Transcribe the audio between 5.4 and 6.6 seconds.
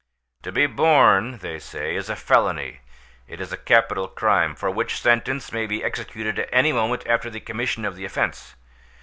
may be executed at